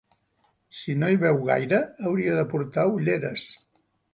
[0.77, 3.49] Si no hi veu gaire hauria de portar ulleres.